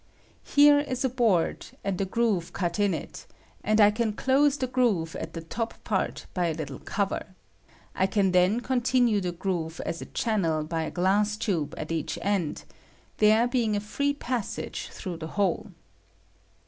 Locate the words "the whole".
15.17-15.69